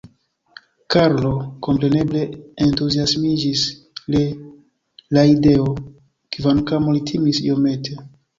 [0.93, 1.33] Karlo
[1.67, 2.21] kompreneble
[2.67, 3.67] entuziasmiĝis
[4.15, 4.23] je
[5.19, 5.69] la ideo,
[6.39, 8.01] kvankam li timis iomete.